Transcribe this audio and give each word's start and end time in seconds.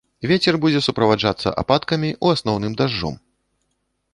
Вецер 0.29 0.55
будзе 0.63 0.79
суправаджацца 0.85 1.53
ападкамі, 1.63 2.09
у 2.27 2.33
асноўным 2.37 2.73
дажджом. 2.81 3.15